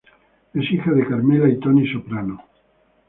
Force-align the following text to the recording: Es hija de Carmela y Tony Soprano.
Es 0.55 0.71
hija 0.71 0.93
de 0.93 1.05
Carmela 1.07 1.47
y 1.47 1.59
Tony 1.59 1.85
Soprano. 1.85 2.43